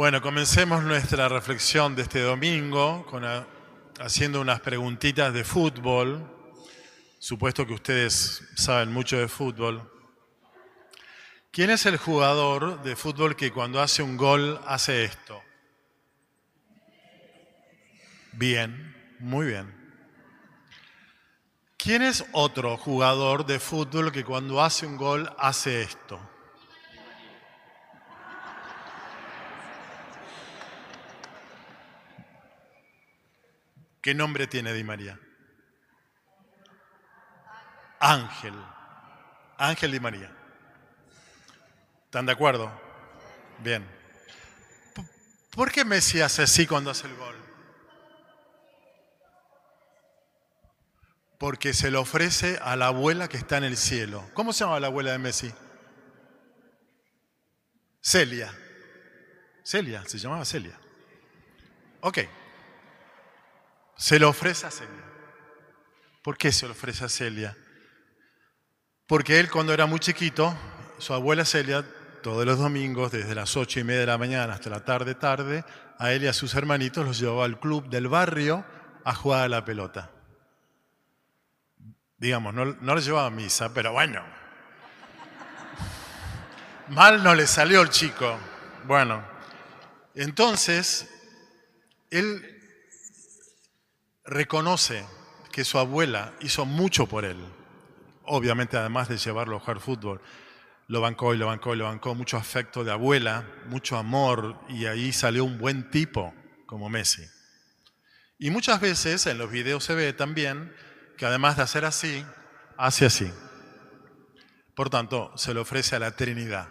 [0.00, 3.22] Bueno, comencemos nuestra reflexión de este domingo con
[4.00, 6.26] haciendo unas preguntitas de fútbol.
[7.18, 9.92] Supuesto que ustedes saben mucho de fútbol.
[11.50, 15.42] ¿Quién es el jugador de fútbol que cuando hace un gol hace esto?
[18.32, 19.70] Bien, muy bien.
[21.76, 26.29] ¿Quién es otro jugador de fútbol que cuando hace un gol hace esto?
[34.02, 35.18] ¿Qué nombre tiene Di María?
[37.98, 38.54] Ángel.
[39.58, 40.32] Ángel Di María.
[42.06, 42.72] ¿Están de acuerdo?
[43.58, 43.86] Bien.
[45.50, 47.36] ¿Por qué Messi hace así cuando hace el gol?
[51.38, 54.28] Porque se lo ofrece a la abuela que está en el cielo.
[54.34, 55.52] ¿Cómo se llama la abuela de Messi?
[58.00, 58.52] Celia.
[59.62, 60.78] Celia, se llamaba Celia.
[62.00, 62.18] Ok.
[64.00, 65.04] Se lo ofrece a Celia.
[66.22, 67.54] ¿Por qué se lo ofrece a Celia?
[69.06, 70.56] Porque él cuando era muy chiquito,
[70.96, 71.84] su abuela Celia,
[72.22, 75.66] todos los domingos, desde las ocho y media de la mañana hasta la tarde, tarde,
[75.98, 78.64] a él y a sus hermanitos los llevaba al club del barrio
[79.04, 80.10] a jugar a la pelota.
[82.16, 84.24] Digamos, no, no los llevaba a misa, pero bueno.
[86.88, 88.38] Mal no le salió el chico.
[88.86, 89.22] Bueno,
[90.14, 91.06] entonces,
[92.10, 92.59] él
[94.30, 95.04] reconoce
[95.52, 97.36] que su abuela hizo mucho por él.
[98.24, 100.20] Obviamente, además de llevarlo a jugar fútbol,
[100.86, 104.86] lo bancó y lo bancó y lo bancó, mucho afecto de abuela, mucho amor, y
[104.86, 106.32] ahí salió un buen tipo
[106.66, 107.24] como Messi.
[108.38, 110.72] Y muchas veces en los videos se ve también
[111.18, 112.24] que además de hacer así,
[112.78, 113.30] hace así.
[114.74, 116.68] Por tanto, se le ofrece a la Trinidad.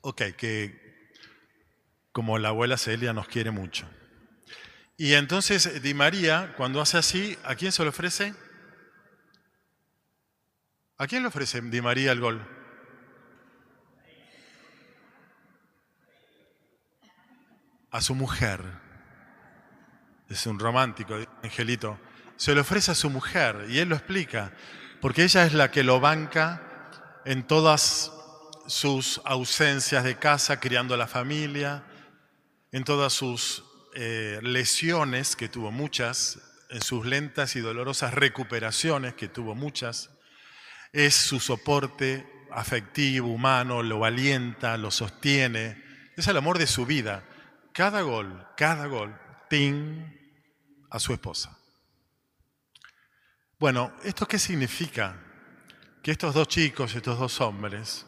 [0.00, 1.10] Ok, que
[2.12, 3.86] como la abuela Celia nos quiere mucho.
[4.96, 8.34] Y entonces Di María, cuando hace así, ¿a quién se le ofrece?
[10.96, 12.46] ¿A quién le ofrece Di María el gol?
[17.90, 18.60] A su mujer.
[20.28, 21.98] Es un romántico, Angelito.
[22.36, 24.52] Se le ofrece a su mujer y él lo explica,
[25.00, 26.62] porque ella es la que lo banca
[27.24, 28.12] en todas
[28.66, 31.84] sus ausencias de casa, criando a la familia,
[32.72, 36.38] en todas sus eh, lesiones, que tuvo muchas,
[36.70, 40.10] en sus lentas y dolorosas recuperaciones, que tuvo muchas.
[40.92, 45.82] Es su soporte afectivo, humano, lo alienta, lo sostiene.
[46.16, 47.24] Es el amor de su vida.
[47.72, 49.16] Cada gol, cada gol,
[49.48, 50.04] ting,
[50.90, 51.58] a su esposa.
[53.58, 55.16] Bueno, ¿esto qué significa?
[56.02, 58.06] Que estos dos chicos, estos dos hombres,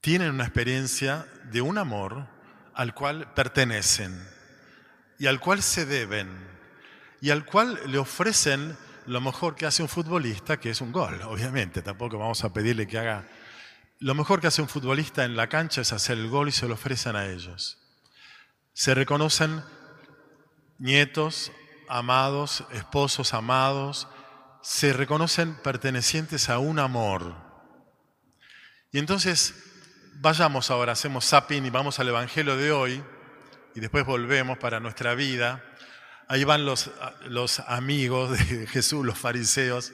[0.00, 2.39] tienen una experiencia de un amor
[2.80, 4.26] al cual pertenecen
[5.18, 6.48] y al cual se deben
[7.20, 8.74] y al cual le ofrecen
[9.04, 11.82] lo mejor que hace un futbolista, que es un gol, obviamente.
[11.82, 13.28] Tampoco vamos a pedirle que haga...
[13.98, 16.68] Lo mejor que hace un futbolista en la cancha es hacer el gol y se
[16.68, 17.76] lo ofrecen a ellos.
[18.72, 19.62] Se reconocen
[20.78, 21.52] nietos
[21.86, 24.08] amados, esposos amados,
[24.62, 27.36] se reconocen pertenecientes a un amor.
[28.90, 29.69] Y entonces,
[30.20, 33.02] vayamos ahora, hacemos zapping y vamos al Evangelio de hoy,
[33.74, 35.64] y después volvemos para nuestra vida.
[36.28, 36.90] Ahí van los,
[37.24, 39.92] los amigos de Jesús, los fariseos.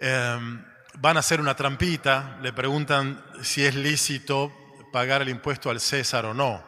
[0.00, 0.38] Eh,
[0.94, 4.52] van a hacer una trampita, le preguntan si es lícito
[4.92, 6.64] pagar el impuesto al César o no.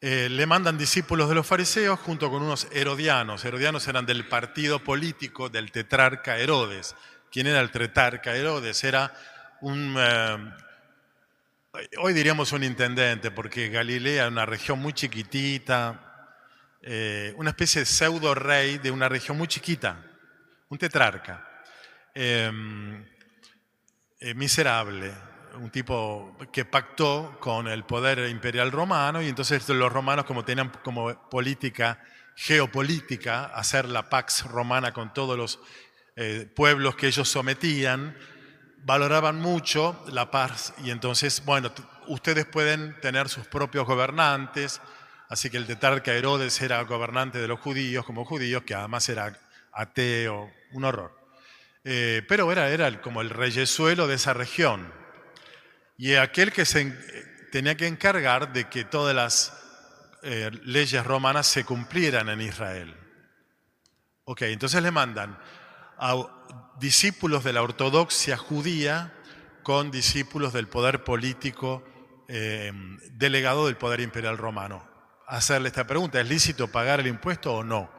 [0.00, 3.44] Eh, le mandan discípulos de los fariseos junto con unos herodianos.
[3.44, 6.94] Herodianos eran del partido político del tetrarca Herodes.
[7.30, 8.84] ¿Quién era el tetrarca Herodes?
[8.84, 9.12] Era
[9.64, 10.36] un, eh,
[11.98, 16.28] hoy diríamos un intendente, porque Galilea era una región muy chiquitita,
[16.82, 20.04] eh, una especie de pseudo rey de una región muy chiquita,
[20.68, 21.48] un tetrarca.
[22.14, 22.52] Eh,
[24.36, 25.12] miserable,
[25.56, 30.70] un tipo que pactó con el poder imperial romano y entonces los romanos como tenían
[30.82, 32.02] como política
[32.36, 35.60] geopolítica hacer la pax romana con todos los
[36.16, 38.16] eh, pueblos que ellos sometían,
[38.84, 41.72] valoraban mucho la paz y entonces, bueno,
[42.06, 44.80] ustedes pueden tener sus propios gobernantes,
[45.28, 49.38] así que el tetrarca Herodes era gobernante de los judíos como judíos, que además era
[49.72, 51.18] ateo, un horror.
[51.82, 54.92] Eh, pero era, era como el reyesuelo de esa región
[55.96, 56.90] y aquel que se
[57.52, 59.52] tenía que encargar de que todas las
[60.22, 62.94] eh, leyes romanas se cumplieran en Israel.
[64.24, 65.38] Ok, entonces le mandan
[65.98, 69.12] a discípulos de la ortodoxia judía
[69.62, 71.82] con discípulos del poder político
[72.28, 72.72] eh,
[73.12, 74.86] delegado del poder imperial romano.
[75.26, 77.90] Hacerle esta pregunta, ¿es lícito pagar el impuesto o no?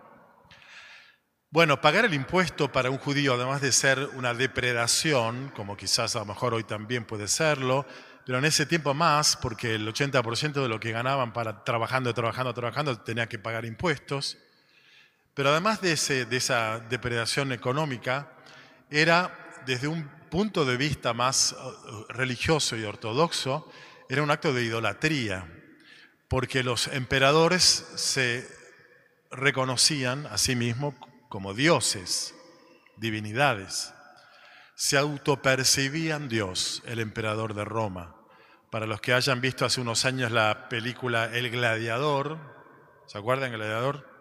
[1.49, 6.19] Bueno, pagar el impuesto para un judío, además de ser una depredación, como quizás a
[6.19, 7.85] lo mejor hoy también puede serlo,
[8.25, 12.53] pero en ese tiempo más, porque el 80% de lo que ganaban para trabajando, trabajando,
[12.53, 14.37] trabajando, tenía que pagar impuestos.
[15.35, 18.31] Pero además de, esa depredación económica,
[18.89, 23.69] era desde un punto de vista más uh, religioso y ortodoxo,
[24.07, 25.51] era un acto de idolatría,
[26.29, 27.63] porque los emperadores
[27.95, 28.47] se
[29.29, 30.95] reconocían a sí mismos
[31.27, 32.33] como dioses,
[32.95, 33.93] divinidades.
[34.75, 38.15] Se autopercibían Dios, el emperador de Roma.
[38.71, 42.39] Para los que hayan visto hace unos años la película El Gladiador,
[43.05, 44.14] ¿se acuerdan Gladiador?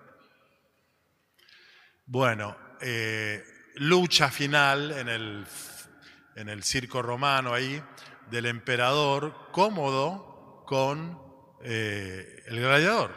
[2.06, 3.42] Bueno, eh,
[3.76, 5.46] lucha final en el,
[6.36, 7.82] en el circo romano ahí
[8.30, 11.18] del emperador cómodo con
[11.62, 13.10] eh, el gladiador,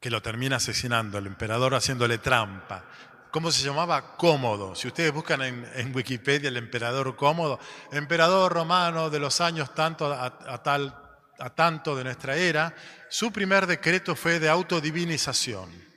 [0.00, 2.86] que lo termina asesinando, el emperador haciéndole trampa.
[3.30, 4.16] ¿Cómo se llamaba?
[4.16, 4.74] Cómodo.
[4.74, 7.60] Si ustedes buscan en, Wikipedia el emperador cómodo,
[7.92, 10.94] emperador romano de los años tanto a, tal,
[11.38, 12.74] a tanto de nuestra era,
[13.10, 15.91] su primer decreto fue de autodivinización.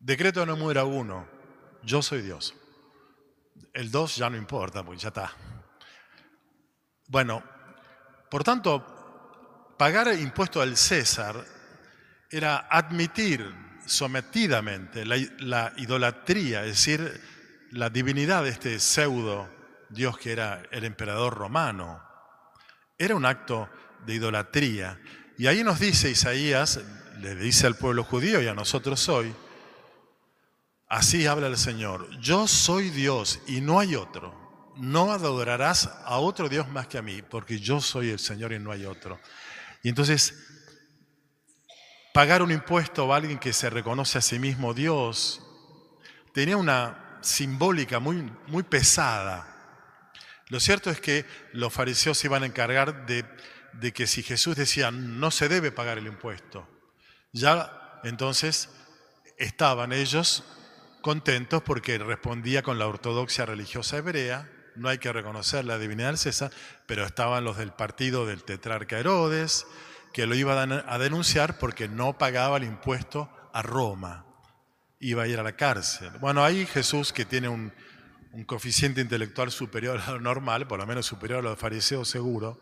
[0.00, 1.28] Decreto número uno,
[1.82, 2.54] yo soy Dios.
[3.72, 5.32] El dos ya no importa, porque ya está.
[7.08, 7.42] Bueno,
[8.30, 11.44] por tanto, pagar impuesto al César
[12.30, 13.54] era admitir
[13.86, 17.20] sometidamente la, idolatría, es decir,
[17.72, 19.48] la divinidad de este pseudo
[19.88, 22.02] Dios que era el emperador romano.
[22.98, 23.70] Era un acto
[24.04, 25.00] de idolatría.
[25.38, 26.80] Y ahí nos dice Isaías,
[27.20, 29.34] le dice al pueblo judío y a nosotros hoy,
[30.88, 34.48] así habla el Señor, yo soy Dios y no hay otro
[34.78, 38.58] no adorarás a otro Dios más que a mí, porque yo soy el Señor y
[38.58, 39.20] no hay otro.
[39.82, 40.34] Y entonces,
[42.14, 45.42] pagar un impuesto a alguien que se reconoce a sí mismo Dios
[46.32, 49.54] tenía una simbólica muy, muy pesada.
[50.48, 53.24] Lo cierto es que los fariseos se iban a encargar de,
[53.72, 56.66] de que si Jesús decía no se debe pagar el impuesto,
[57.32, 58.70] ya entonces
[59.36, 60.44] estaban ellos
[61.00, 64.48] contentos porque respondía con la ortodoxia religiosa hebrea
[64.78, 66.50] no hay que reconocer la divinidad del César,
[66.86, 69.66] pero estaban los del partido del tetrarca Herodes,
[70.12, 74.24] que lo iban a denunciar porque no pagaba el impuesto a Roma,
[75.00, 76.10] iba a ir a la cárcel.
[76.20, 77.72] Bueno, ahí Jesús, que tiene un,
[78.32, 82.60] un coeficiente intelectual superior a lo normal, por lo menos superior a los fariseos seguro,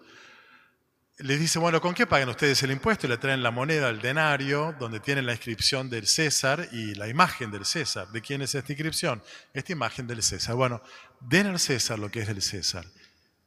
[1.18, 3.06] les dice, bueno, ¿con qué pagan ustedes el impuesto?
[3.06, 7.08] Y le traen la moneda, el denario, donde tienen la inscripción del César y la
[7.08, 8.08] imagen del César.
[8.08, 9.22] ¿De quién es esta inscripción?
[9.54, 10.54] Esta imagen del César.
[10.56, 10.82] Bueno,
[11.20, 12.84] den al César lo que es del César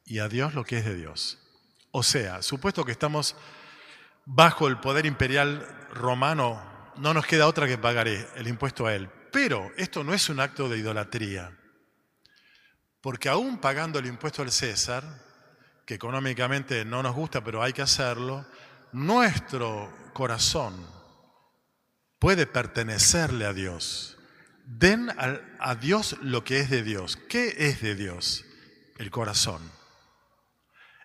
[0.03, 1.37] y a Dios lo que es de Dios.
[1.91, 3.35] O sea, supuesto que estamos
[4.25, 9.09] bajo el poder imperial romano, no nos queda otra que pagar el impuesto a él.
[9.31, 11.55] Pero esto no es un acto de idolatría,
[13.01, 15.03] porque aún pagando el impuesto al César,
[15.89, 18.45] que económicamente no nos gusta, pero hay que hacerlo,
[18.91, 20.85] nuestro corazón
[22.19, 24.15] puede pertenecerle a Dios.
[24.65, 27.17] Den a, Dios lo que es de Dios.
[27.27, 28.45] ¿Qué es de Dios?
[28.99, 29.63] El corazón.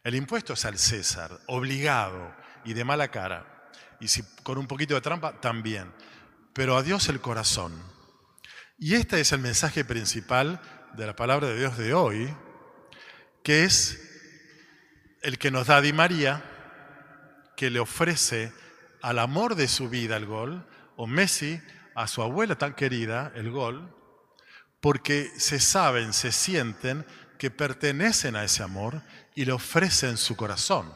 [0.03, 2.37] El impuesto es al César, obligado
[2.67, 3.71] y de mala cara.
[4.01, 5.95] Y si con un poquito de trampa, también.
[6.53, 7.73] Pero a Dios el corazón.
[8.77, 10.61] Y este es el mensaje principal
[10.93, 12.37] de la palabra de Dios de hoy,
[13.43, 14.11] que es
[15.25, 16.45] el que nos da Di María,
[17.57, 18.53] que le ofrece
[19.01, 21.61] al amor de su vida el gol, o Messi
[21.95, 23.91] a su abuela tan querida el gol,
[24.81, 27.07] porque se saben, se sienten
[27.39, 29.03] que pertenecen a ese amor
[29.35, 30.93] y le ofrecen su corazón.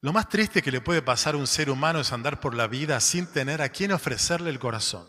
[0.00, 2.68] Lo más triste que le puede pasar a un ser humano es andar por la
[2.68, 5.08] vida sin tener a quien ofrecerle el corazón,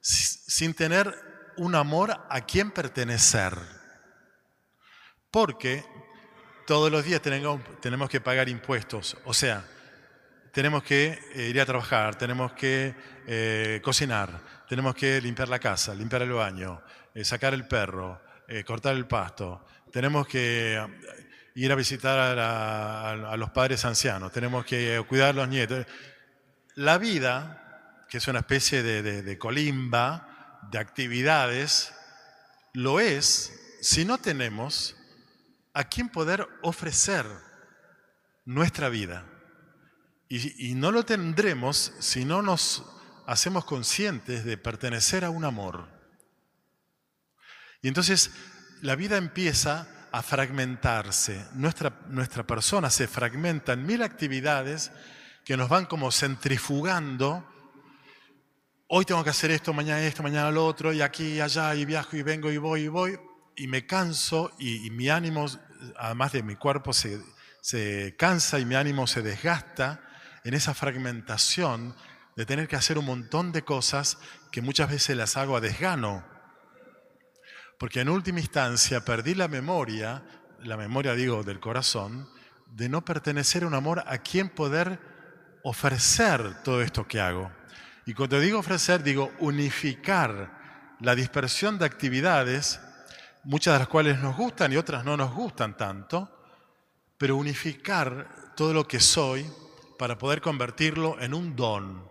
[0.00, 1.14] sin tener
[1.58, 3.81] un amor a quien pertenecer.
[5.32, 5.82] Porque
[6.66, 9.16] todos los días tenemos, que pagar impuestos.
[9.24, 9.64] O sea,
[10.52, 12.94] tenemos que eh, ir a trabajar, tenemos que
[13.26, 16.82] eh, cocinar, tenemos que limpiar la casa, limpiar el baño,
[17.14, 18.20] eh, sacar el perro,
[18.66, 20.78] cortar el pasto, tenemos que
[21.54, 25.86] ir a visitar a, los padres ancianos, tenemos que cuidar a los nietos.
[26.74, 31.94] La vida, que es una especie de colimba, de actividades,
[32.74, 34.96] lo es si no tenemos
[35.74, 37.26] a quién poder ofrecer
[38.44, 39.24] nuestra vida.
[40.28, 42.84] Y, no lo tendremos si no nos
[43.26, 45.88] hacemos conscientes de pertenecer a un amor.
[47.82, 48.30] Y entonces
[48.80, 51.46] la vida empieza a fragmentarse.
[51.52, 54.90] Nuestra, nuestra persona se fragmenta en mil actividades
[55.44, 57.46] que nos van como centrifugando.
[58.86, 61.84] Hoy tengo que hacer esto, mañana esto, mañana lo otro, y aquí y allá, y
[61.84, 63.18] viajo y vengo y voy y voy,
[63.56, 65.46] y me canso, y, mi ánimo,
[65.96, 67.20] además de mi cuerpo, se,
[67.60, 70.00] se cansa y mi ánimo se desgasta
[70.44, 71.94] en esa fragmentación
[72.36, 74.18] de tener que hacer un montón de cosas
[74.50, 76.24] que muchas veces las hago a desgano.
[77.78, 80.22] Porque en última instancia perdí la memoria,
[80.60, 82.28] la memoria digo del corazón,
[82.66, 84.98] de no pertenecer a un amor a quien poder
[85.62, 87.50] ofrecer todo esto que hago.
[88.06, 92.80] Y cuando digo ofrecer, digo unificar la dispersión de actividades,
[93.44, 96.30] muchas de las cuales nos gustan y otras no nos gustan tanto,
[97.18, 99.50] pero unificar todo lo que soy
[99.98, 102.08] para poder convertirlo en un don,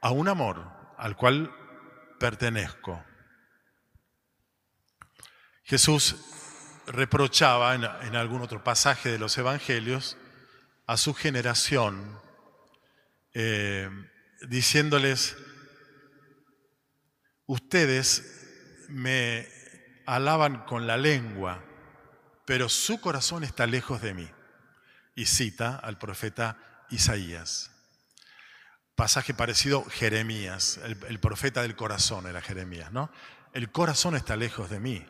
[0.00, 0.64] a un amor
[0.98, 1.54] al cual
[2.18, 3.04] pertenezco.
[5.64, 6.16] Jesús
[6.86, 10.16] reprochaba en, algún otro pasaje de los evangelios
[10.86, 12.20] a su generación,
[13.34, 13.88] eh,
[14.48, 15.36] diciéndoles,
[17.46, 19.61] ustedes me
[20.06, 21.62] alaban con la lengua,
[22.44, 24.28] pero su corazón está lejos de mí.
[25.14, 26.58] Y cita al profeta
[26.90, 27.70] Isaías.
[28.94, 33.10] Pasaje parecido, Jeremías, el, profeta del corazón era Jeremías, ¿no?
[33.52, 35.06] El corazón está lejos de mí.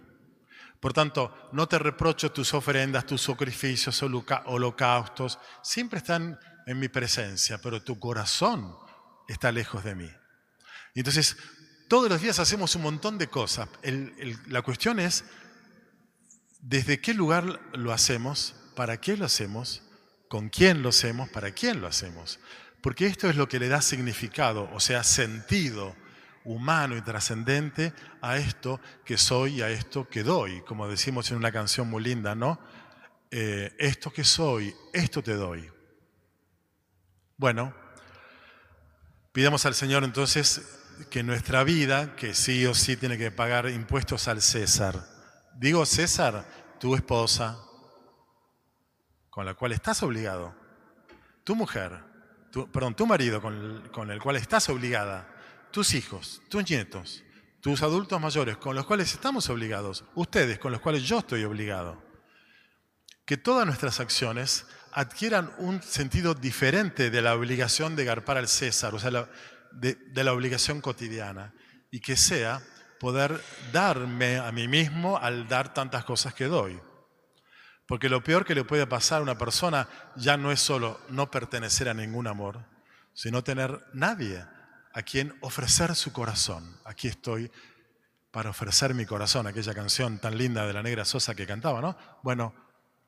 [0.81, 7.59] Por tanto, no te reprocho tus ofrendas, tus sacrificios, holocaustos, siempre están en mi presencia,
[7.59, 8.77] pero tu corazón
[9.29, 10.11] está lejos de mí.
[10.95, 11.37] Y entonces,
[11.89, 13.69] todos los días hacemos un montón de cosas.
[14.49, 15.25] la cuestión es,
[16.61, 18.55] ¿desde qué lugar lo hacemos?
[18.75, 19.83] ¿Para qué lo hacemos?
[20.29, 21.29] ¿Con quién lo hacemos?
[21.29, 22.41] ¿Para quién lo hacemos?
[22.81, 25.95] Porque esto es lo que le da significado, o sea, sentido
[26.45, 30.63] humano y trascendente a esto que soy y a esto que doy.
[30.63, 32.59] Como decimos en una canción muy linda, ¿no?
[33.31, 35.71] Eh, esto que soy, esto te doy.
[37.37, 37.75] Bueno,
[39.33, 44.29] pidamos al Señor entonces que nuestra vida, que sí o sí tiene que pagar impuestos
[44.29, 45.05] al César.
[45.57, 46.45] Digo César,
[46.79, 47.59] tu esposa,
[49.31, 50.55] con la cual estás obligado,
[51.45, 52.03] tu mujer,
[52.73, 55.29] perdón, tu marido con el cual estás obligada,
[55.71, 57.25] tus hijos, tus nietos,
[57.61, 62.03] tus adultos mayores con los cuales estamos obligados, ustedes con los cuales yo estoy obligado.
[63.25, 68.95] Que todas nuestras acciones adquieran un sentido diferente de la obligación de garpar al César,
[68.95, 69.31] o sea,
[69.75, 71.55] de, la obligación cotidiana,
[71.91, 72.63] y que sea
[73.01, 73.41] poder
[73.73, 76.81] darme a mí mismo al dar tantas cosas que doy.
[77.87, 81.31] Porque lo peor que le puede pasar a una persona ya no es solo no
[81.31, 82.65] pertenecer a ningún amor,
[83.13, 84.45] sino tener nadie
[84.95, 86.79] a quien ofrecer su corazón.
[86.85, 87.51] Aquí estoy
[88.31, 91.97] para ofrecer mi corazón, aquella canción tan linda de la negra Sosa que cantaba, ¿no?
[92.23, 92.55] Bueno,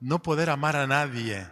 [0.00, 1.48] no poder amar a nadie.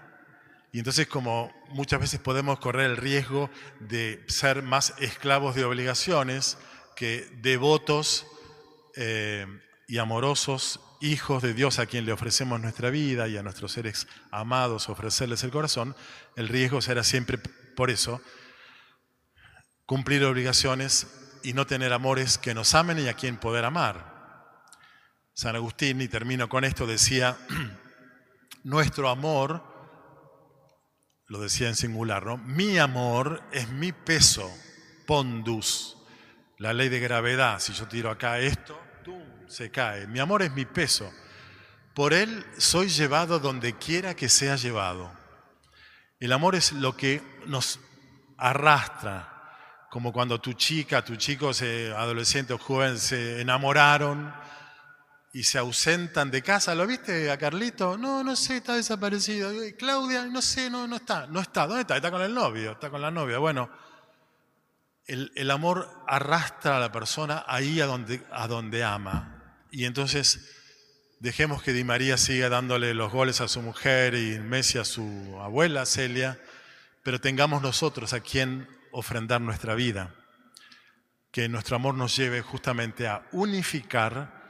[0.73, 6.57] Y entonces como muchas veces podemos correr el riesgo de ser más esclavos de obligaciones
[6.97, 8.27] que devotos
[8.97, 9.47] eh,
[9.87, 14.07] y amorosos hijos de Dios a quien le ofrecemos nuestra vida y a nuestros seres
[14.31, 15.95] amados ofrecerles el corazón,
[16.37, 18.23] el riesgo será siempre por eso
[19.85, 21.07] cumplir obligaciones
[21.43, 24.13] y no tener amores que nos amen y a quien poder amar.
[25.35, 27.37] San Agustín, y termino con esto, decía,
[28.63, 29.72] nuestro amor,
[31.33, 32.37] lo decía en singular, ¿no?
[32.37, 34.55] Mi amor es mi peso,
[35.07, 35.97] pondus,
[36.59, 37.59] la ley de gravedad.
[37.59, 38.79] Si yo tiro acá esto,
[39.49, 40.07] se cae.
[40.07, 41.11] Mi amor es mi peso.
[41.95, 45.11] Por él soy llevado donde quiera que sea llevado.
[46.21, 47.81] El amor es lo que nos
[48.37, 51.53] arrastra, como cuando tu chica, tu chico,
[51.97, 54.35] adolescente o joven se enamoraron
[55.33, 56.75] y se ausentan de casa.
[56.75, 57.97] ¿Lo viste a Carlito?
[57.97, 59.51] No, no sé, está desaparecido.
[59.79, 61.27] Claudia, no sé, no, no está.
[61.27, 61.67] No está.
[61.67, 61.97] ¿Dónde está?
[61.97, 63.39] Está con el novio, está con la novia.
[63.39, 63.71] Bueno,
[65.07, 69.57] el, el amor arrastra a la persona ahí a donde, a donde ama.
[69.71, 70.51] Y entonces
[71.19, 75.39] dejemos que Di María siga dándole los goles a su mujer y Messi a su
[75.41, 76.39] abuela Celia,
[77.03, 80.15] pero tengamos nosotros a quien ofrendar nuestra vida.
[81.31, 84.42] Que nuestro amor nos lleve justamente a unificar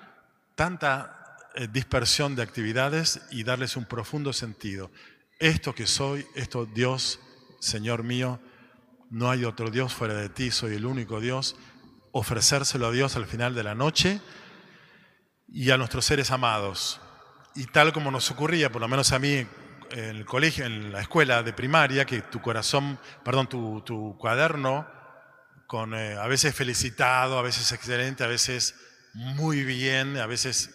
[0.63, 4.93] tanta eh, dispersión de actividades y darles un profundo sentido.
[5.41, 7.19] Esto que soy, esto Dios,
[7.59, 8.39] Señor mío,
[9.11, 11.57] no hay otro Dios fuera de ti, soy el único Dios.
[12.13, 14.21] Ofrecérselo a Dios al final de la noche
[15.49, 17.01] y a nuestros seres amados.
[17.57, 19.45] Y tal como nos ocurría, por lo menos a mí
[19.91, 24.87] en el colegio, en la escuela de primaria, que tu corazón, perdón, tu, cuaderno,
[25.67, 28.77] con eh, a veces felicitado, a veces excelente, a veces
[29.15, 30.75] muy bien, a veces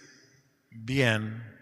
[0.70, 1.56] bien,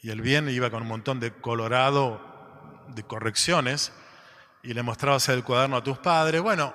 [0.00, 3.92] y el bien iba con un montón de colorado de correcciones,
[4.62, 6.74] y le mostrabas el cuaderno a tus padres, bueno,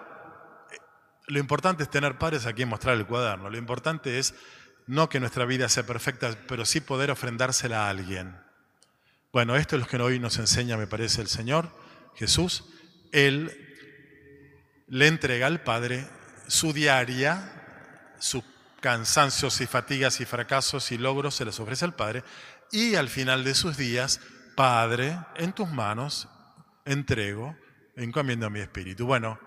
[1.27, 3.49] lo importante es tener padres a quien mostrar el cuaderno.
[3.49, 4.33] Lo importante es
[4.87, 8.37] no que nuestra vida sea perfecta, pero sí poder ofrendársela a alguien.
[9.33, 11.69] Bueno, esto es lo que hoy nos enseña, me parece, el Señor
[12.15, 12.63] Jesús.
[13.11, 13.51] Él
[14.87, 16.07] le entrega al Padre
[16.47, 18.43] su diaria, sus
[18.81, 22.23] cansancios y fatigas y fracasos y logros se les ofrece al Padre.
[22.71, 24.19] Y al final de sus días,
[24.55, 26.27] Padre, en tus manos
[26.85, 27.55] entrego,
[27.95, 29.05] encomiendo mi espíritu.
[29.05, 29.39] Bueno,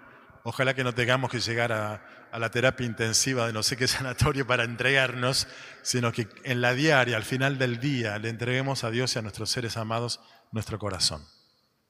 [0.43, 4.47] Ojalá que no tengamos que llegar a, la terapia intensiva de no sé qué sanatorio
[4.47, 5.47] para entregarnos,
[5.83, 9.23] sino que en la diaria, al final del día, le entreguemos a Dios y a
[9.23, 10.21] nuestros seres amados
[10.53, 11.23] nuestro corazón.